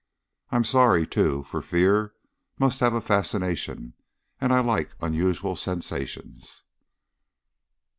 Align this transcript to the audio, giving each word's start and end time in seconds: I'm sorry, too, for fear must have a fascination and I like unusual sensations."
I'm 0.51 0.63
sorry, 0.63 1.05
too, 1.05 1.43
for 1.43 1.61
fear 1.61 2.15
must 2.57 2.79
have 2.79 2.95
a 2.95 3.01
fascination 3.01 3.93
and 4.39 4.51
I 4.51 4.59
like 4.59 4.95
unusual 4.99 5.55
sensations." 5.55 6.63